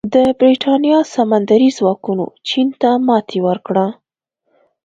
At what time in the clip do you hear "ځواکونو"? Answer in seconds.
1.77-2.25